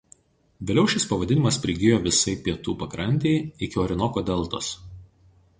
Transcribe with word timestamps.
Vėliau 0.69 0.87
šis 0.93 1.05
pavadinimas 1.11 1.59
prigijo 1.67 1.99
visai 2.07 2.35
pietų 2.47 2.75
pakrantei 2.85 3.37
iki 3.69 3.83
Orinoko 3.87 4.29
deltos. 4.31 4.73